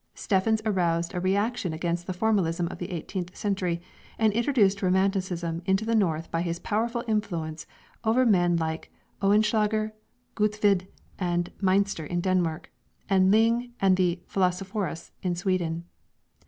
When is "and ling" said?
13.11-13.73